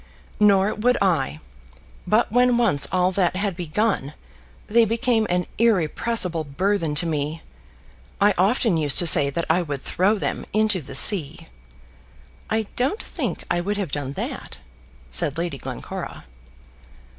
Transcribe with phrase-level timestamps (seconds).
[0.39, 1.41] "Nor would I.
[2.07, 4.15] But when once all that had begun,
[4.65, 7.43] they became an irrepressible burthen to me.
[8.19, 11.45] I often used to say that I would throw them into the sea."
[12.49, 14.57] "I don't think I would have done that,"
[15.11, 16.25] said Lady Glencora.